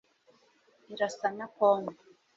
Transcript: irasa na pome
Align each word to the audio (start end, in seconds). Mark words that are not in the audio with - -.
irasa 0.93 1.27
na 1.37 1.45
pome 1.55 1.93